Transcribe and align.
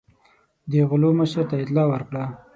د 0.71 0.73
غلو 0.89 1.09
مشر 1.19 1.43
ته 1.49 1.55
اطلاع 1.63 1.87
ورکړه. 1.89 2.23